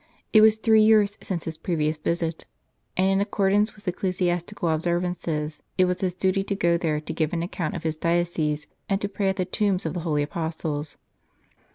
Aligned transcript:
It 0.33 0.41
was 0.41 0.55
three 0.57 0.81
years 0.81 1.15
since 1.21 1.43
his 1.43 1.59
previous 1.59 1.99
visit, 1.99 2.47
and, 2.97 3.05
in 3.07 3.21
accordance 3.21 3.75
with 3.75 3.85
ecclesias 3.85 4.43
tical 4.43 4.73
observances, 4.73 5.61
it 5.77 5.85
was 5.85 6.01
his 6.01 6.15
duty 6.15 6.43
to 6.43 6.55
go 6.55 6.75
there 6.75 6.99
to 6.99 7.13
give 7.13 7.33
an 7.33 7.43
account 7.43 7.75
of 7.75 7.83
his 7.83 7.97
diocese 7.97 8.65
and 8.89 8.99
to 8.99 9.07
pray 9.07 9.29
at 9.29 9.35
the 9.35 9.45
tombs 9.45 9.85
of 9.85 9.93
the 9.93 9.99
holy 9.99 10.23
Apostles. 10.23 10.97